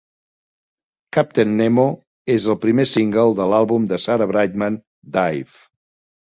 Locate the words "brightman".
4.33-4.81